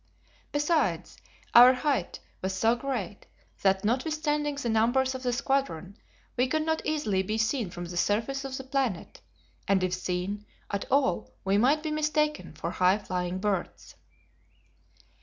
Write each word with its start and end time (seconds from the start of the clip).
Besides, 0.51 1.15
our 1.53 1.73
height 1.73 2.19
was 2.41 2.55
so 2.55 2.75
great 2.75 3.27
that 3.61 3.85
notwithstanding 3.85 4.55
the 4.55 4.67
numbers 4.67 5.13
of 5.13 5.21
the 5.21 5.31
squadron, 5.31 5.95
we 6.35 6.47
could 6.47 6.63
not 6.63 6.81
easily 6.83 7.21
be 7.21 7.37
seen 7.37 7.69
from 7.69 7.85
the 7.85 7.97
surface 7.97 8.43
of 8.43 8.57
the 8.57 8.63
planet, 8.63 9.21
and 9.67 9.83
if 9.83 9.93
seen 9.93 10.47
at 10.71 10.85
all 10.91 11.35
we 11.45 11.59
might 11.59 11.83
be 11.83 11.91
mistaken 11.91 12.53
for 12.55 12.71
high 12.71 12.97
flying 12.97 13.37
birds. 13.37 13.93